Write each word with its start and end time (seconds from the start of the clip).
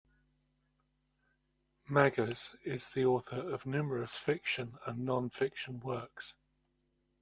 Magrs 1.87 2.55
is 2.65 2.89
the 2.89 3.05
author 3.05 3.53
of 3.53 3.67
numerous 3.67 4.15
fiction 4.15 4.79
and 4.87 5.05
non-fiction 5.05 5.79
works. 5.81 6.33